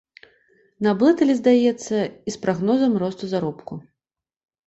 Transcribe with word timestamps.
Наблыталі, 0.87 1.33
здаецца, 1.41 1.95
і 2.31 2.33
з 2.37 2.41
прагнозам 2.45 2.97
росту 3.05 3.25
заробку. 3.35 3.73